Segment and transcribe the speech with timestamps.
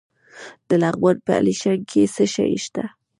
[0.67, 2.83] د لغمان په علیشنګ کې څه شی شته؟